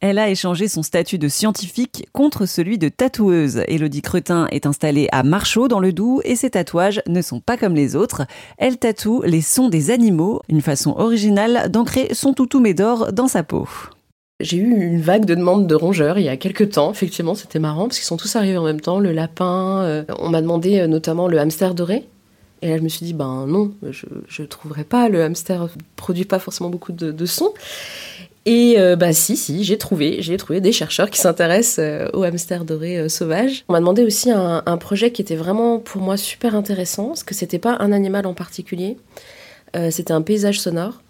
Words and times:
Elle 0.00 0.18
a 0.18 0.30
échangé 0.30 0.66
son 0.66 0.82
statut 0.82 1.18
de 1.18 1.28
scientifique 1.28 2.08
contre 2.14 2.46
celui 2.46 2.78
de 2.78 2.88
tatoueuse. 2.88 3.62
Elodie 3.68 4.00
Cretin 4.00 4.46
est 4.50 4.64
installée 4.64 5.08
à 5.12 5.22
Marchaux 5.22 5.68
dans 5.68 5.78
le 5.78 5.92
Doubs 5.92 6.22
et 6.24 6.36
ses 6.36 6.48
tatouages 6.48 7.02
ne 7.06 7.20
sont 7.20 7.40
pas 7.40 7.58
comme 7.58 7.74
les 7.74 7.96
autres. 7.96 8.22
Elle 8.56 8.78
tatoue 8.78 9.20
les 9.26 9.42
sons 9.42 9.68
des 9.68 9.90
animaux, 9.90 10.40
une 10.48 10.62
façon 10.62 10.94
originale 10.96 11.70
d'ancrer 11.70 12.14
son 12.14 12.32
toutou 12.32 12.60
médor 12.60 13.12
dans 13.12 13.28
sa 13.28 13.42
peau. 13.42 13.68
J'ai 14.40 14.56
eu 14.56 14.70
une 14.70 15.02
vague 15.02 15.26
de 15.26 15.34
demandes 15.34 15.66
de 15.66 15.74
rongeurs 15.74 16.18
il 16.18 16.24
y 16.24 16.30
a 16.30 16.38
quelques 16.38 16.70
temps. 16.70 16.90
Effectivement, 16.90 17.34
c'était 17.34 17.58
marrant 17.58 17.88
parce 17.88 17.98
qu'ils 17.98 18.06
sont 18.06 18.16
tous 18.16 18.36
arrivés 18.36 18.56
en 18.56 18.64
même 18.64 18.80
temps. 18.80 19.00
Le 19.00 19.12
lapin, 19.12 19.82
euh, 19.82 20.04
on 20.18 20.30
m'a 20.30 20.40
demandé 20.40 20.80
euh, 20.80 20.86
notamment 20.86 21.28
le 21.28 21.38
hamster 21.38 21.74
doré. 21.74 22.08
Et 22.62 22.70
là, 22.70 22.78
je 22.78 22.82
me 22.82 22.88
suis 22.88 23.04
dit, 23.04 23.12
ben 23.12 23.46
non, 23.46 23.72
je 23.90 24.42
ne 24.42 24.46
trouverai 24.46 24.84
pas. 24.84 25.10
Le 25.10 25.22
hamster 25.22 25.68
produit 25.96 26.24
pas 26.24 26.38
forcément 26.38 26.70
beaucoup 26.70 26.92
de, 26.92 27.12
de 27.12 27.26
sons. 27.26 27.52
Et 28.46 28.76
euh, 28.78 28.96
bah 28.96 29.12
si, 29.12 29.36
si, 29.36 29.64
j'ai 29.64 29.76
trouvé, 29.76 30.22
j'ai 30.22 30.36
trouvé 30.38 30.60
des 30.60 30.72
chercheurs 30.72 31.10
qui 31.10 31.20
s'intéressent 31.20 31.78
euh, 31.78 32.08
aux 32.14 32.22
hamsters 32.22 32.64
dorés 32.64 32.98
euh, 32.98 33.08
sauvages. 33.08 33.64
On 33.68 33.74
m'a 33.74 33.80
demandé 33.80 34.02
aussi 34.02 34.30
un, 34.30 34.62
projet 34.78 35.12
qui 35.12 35.20
était 35.20 35.36
vraiment 35.36 35.78
pour 35.78 36.00
moi 36.00 36.16
super 36.16 36.54
intéressant, 36.54 37.08
parce 37.08 37.22
que 37.22 37.34
c'était 37.34 37.58
pas 37.58 37.76
un 37.80 37.92
animal 37.92 38.26
en 38.26 38.32
particulier, 38.32 38.96
c'était 39.90 40.12
un 40.12 40.22
paysage 40.22 40.58
sonore. 40.58 41.02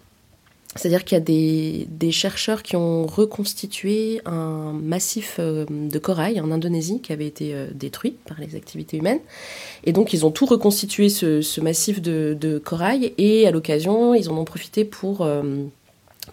C'est-à-dire 0.75 1.05
qu'il 1.05 1.17
y 1.17 1.21
a 1.21 1.87
des, 1.87 2.11
chercheurs 2.11 2.63
qui 2.63 2.75
ont 2.75 3.05
reconstitué 3.05 4.21
un 4.25 4.73
massif 4.73 5.39
de 5.39 5.99
corail 5.99 6.41
en 6.41 6.51
Indonésie 6.51 6.99
qui 7.01 7.13
avait 7.13 7.27
été 7.27 7.55
détruit 7.73 8.17
par 8.25 8.39
les 8.39 8.55
activités 8.55 8.97
humaines. 8.97 9.19
Et 9.85 9.93
donc 9.93 10.11
ils 10.13 10.25
ont 10.25 10.31
tout 10.31 10.45
reconstitué 10.45 11.07
ce, 11.09 11.61
massif 11.61 12.01
de, 12.01 12.61
corail 12.63 13.13
et 13.17 13.47
à 13.47 13.51
l'occasion 13.51 14.13
ils 14.13 14.29
en 14.29 14.37
ont 14.37 14.45
profité 14.45 14.83
pour 14.83 15.25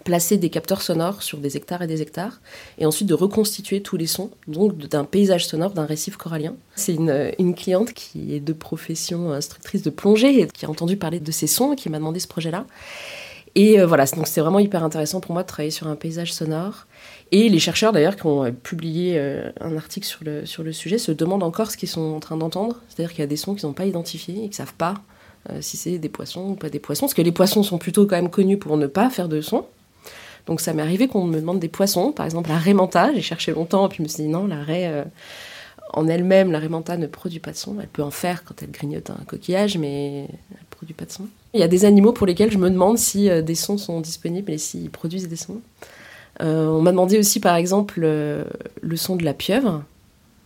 placer 0.03 0.37
des 0.37 0.49
capteurs 0.49 0.81
sonores 0.81 1.23
sur 1.23 1.39
des 1.39 1.57
hectares 1.57 1.81
et 1.81 1.87
des 1.87 2.01
hectares, 2.01 2.41
et 2.77 2.85
ensuite 2.85 3.07
de 3.07 3.13
reconstituer 3.13 3.81
tous 3.81 3.97
les 3.97 4.07
sons, 4.07 4.29
donc 4.47 4.77
d'un 4.77 5.03
paysage 5.03 5.47
sonore 5.47 5.71
d'un 5.71 5.85
récif 5.85 6.15
corallien. 6.15 6.55
C'est 6.75 6.93
une, 6.93 7.31
une, 7.39 7.55
cliente 7.55 7.93
qui 7.93 8.35
est 8.35 8.39
de 8.39 8.53
profession 8.53 9.31
instructrice 9.31 9.81
de 9.81 9.89
plongée, 9.89 10.41
et 10.41 10.47
qui 10.47 10.65
a 10.65 10.69
entendu 10.69 10.95
parler 10.95 11.19
de 11.19 11.31
ces 11.31 11.47
sons, 11.47 11.73
et 11.73 11.75
qui 11.75 11.89
m'a 11.89 11.97
demandé 11.97 12.19
ce 12.19 12.27
projet-là. 12.27 12.65
Et 13.55 13.79
euh, 13.79 13.85
voilà, 13.85 14.05
donc 14.05 14.27
c'est 14.27 14.41
vraiment 14.41 14.59
hyper 14.59 14.83
intéressant 14.83 15.19
pour 15.19 15.33
moi 15.33 15.43
de 15.43 15.47
travailler 15.47 15.71
sur 15.71 15.87
un 15.87 15.95
paysage 15.95 16.33
sonore. 16.33 16.85
Et 17.31 17.49
les 17.49 17.59
chercheurs 17.59 17.91
d'ailleurs 17.91 18.15
qui 18.15 18.25
ont 18.25 18.51
publié 18.51 19.15
euh, 19.17 19.51
un 19.59 19.75
article 19.77 20.05
sur 20.05 20.23
le, 20.23 20.45
sur 20.45 20.63
le 20.63 20.71
sujet 20.71 20.97
se 20.97 21.11
demandent 21.11 21.43
encore 21.43 21.71
ce 21.71 21.77
qu'ils 21.77 21.89
sont 21.89 22.13
en 22.13 22.19
train 22.19 22.37
d'entendre. 22.37 22.77
C'est-à-dire 22.87 23.11
qu'il 23.11 23.19
y 23.19 23.23
a 23.23 23.27
des 23.27 23.37
sons 23.37 23.55
qu'ils 23.55 23.67
n'ont 23.67 23.73
pas 23.73 23.85
identifiés 23.85 24.35
et 24.35 24.41
qu'ils 24.41 24.49
ne 24.49 24.55
savent 24.55 24.73
pas 24.75 24.95
euh, 25.49 25.59
si 25.61 25.77
c'est 25.77 25.97
des 25.97 26.09
poissons 26.09 26.49
ou 26.49 26.55
pas 26.55 26.69
des 26.69 26.79
poissons. 26.79 27.05
Parce 27.05 27.13
que 27.13 27.21
les 27.21 27.31
poissons 27.31 27.63
sont 27.63 27.77
plutôt 27.77 28.05
quand 28.05 28.15
même 28.15 28.29
connus 28.29 28.57
pour 28.57 28.77
ne 28.77 28.87
pas 28.87 29.09
faire 29.09 29.27
de 29.27 29.41
sons. 29.41 29.65
Donc 30.49 30.61
ça 30.61 30.73
m'est 30.73 30.81
arrivé 30.81 31.07
qu'on 31.07 31.25
me 31.25 31.39
demande 31.39 31.59
des 31.59 31.67
poissons, 31.67 32.11
par 32.11 32.25
exemple 32.25 32.49
la 32.49 32.57
raie 32.57 32.73
manta. 32.73 33.13
J'ai 33.13 33.21
cherché 33.21 33.51
longtemps, 33.51 33.87
puis 33.87 33.99
je 33.99 34.03
me 34.03 34.07
suis 34.07 34.23
dit 34.23 34.29
non, 34.29 34.47
la 34.47 34.63
raie 34.63 34.87
euh, 34.87 35.03
en 35.93 36.07
elle-même, 36.07 36.51
la 36.51 36.57
raie 36.57 36.69
manta 36.69 36.97
ne 36.97 37.05
produit 37.05 37.37
pas 37.37 37.51
de 37.51 37.55
son. 37.55 37.79
Elle 37.79 37.87
peut 37.87 38.01
en 38.01 38.09
faire 38.09 38.43
quand 38.43 38.55
elle 38.63 38.71
grignote 38.71 39.11
un 39.11 39.23
coquillage, 39.27 39.77
mais 39.77 40.23
elle 40.23 40.57
ne 40.59 40.65
produit 40.71 40.95
pas 40.95 41.05
de 41.05 41.11
son. 41.11 41.27
Il 41.53 41.59
y 41.59 41.63
a 41.63 41.67
des 41.67 41.85
animaux 41.85 42.13
pour 42.13 42.25
lesquels 42.25 42.51
je 42.51 42.57
me 42.57 42.71
demande 42.71 42.97
si 42.97 43.29
euh, 43.29 43.43
des 43.43 43.53
sons 43.53 43.77
sont 43.77 44.01
disponibles 44.01 44.51
et 44.51 44.57
s'ils 44.57 44.89
produisent 44.89 45.29
des 45.29 45.35
sons. 45.35 45.61
Euh, 46.41 46.65
on 46.65 46.81
m'a 46.81 46.89
demandé 46.89 47.19
aussi, 47.19 47.39
par 47.39 47.55
exemple, 47.55 47.99
le 48.01 48.95
son 48.95 49.17
de 49.17 49.25
la 49.25 49.35
pieuvre. 49.35 49.83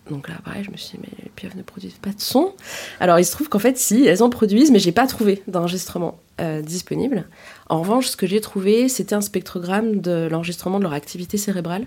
Donc 0.09 0.27
là, 0.27 0.35
pareil, 0.43 0.65
je 0.65 0.71
me 0.71 0.75
suis 0.75 0.97
dit, 0.97 1.03
mais 1.03 1.23
les 1.23 1.29
pieuvres 1.29 1.55
ne 1.55 1.61
produisent 1.61 1.93
pas 1.93 2.09
de 2.09 2.19
son. 2.19 2.51
Alors 2.99 3.19
il 3.19 3.25
se 3.25 3.31
trouve 3.31 3.47
qu'en 3.47 3.59
fait, 3.59 3.77
si, 3.77 4.05
elles 4.05 4.21
en 4.21 4.29
produisent, 4.29 4.69
mais 4.69 4.79
j'ai 4.79 4.91
pas 4.91 5.07
trouvé 5.07 5.41
d'enregistrement 5.47 6.19
euh, 6.41 6.61
disponible. 6.61 7.25
En 7.69 7.79
revanche, 7.79 8.07
ce 8.07 8.17
que 8.17 8.27
j'ai 8.27 8.41
trouvé, 8.41 8.89
c'était 8.89 9.15
un 9.15 9.21
spectrogramme 9.21 10.01
de 10.01 10.27
l'enregistrement 10.29 10.79
de 10.79 10.83
leur 10.83 10.93
activité 10.93 11.37
cérébrale. 11.37 11.85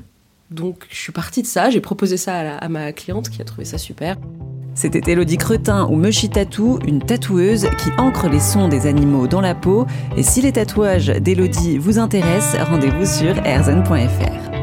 Donc 0.50 0.86
je 0.90 0.96
suis 0.96 1.12
partie 1.12 1.42
de 1.42 1.46
ça, 1.46 1.70
j'ai 1.70 1.80
proposé 1.80 2.16
ça 2.16 2.56
à, 2.56 2.68
ma 2.68 2.92
cliente 2.92 3.30
qui 3.30 3.42
a 3.42 3.44
trouvé 3.44 3.64
ça 3.64 3.78
super. 3.78 4.16
C'était 4.74 5.10
Elodie 5.10 5.38
Cretin 5.38 5.88
ou 5.90 5.96
Mushi 5.96 6.28
Tattoo, 6.28 6.78
une 6.86 7.00
tatoueuse 7.00 7.66
qui 7.78 7.90
ancre 7.98 8.28
les 8.28 8.40
sons 8.40 8.68
des 8.68 8.86
animaux 8.86 9.26
dans 9.26 9.40
la 9.40 9.54
peau. 9.54 9.86
Et 10.16 10.22
si 10.22 10.42
les 10.42 10.52
tatouages 10.52 11.06
d'Elodie 11.06 11.78
vous 11.78 11.98
intéressent, 11.98 12.60
rendez-vous 12.68 13.06
sur 13.06 13.38
erzen.fr. 13.44 14.55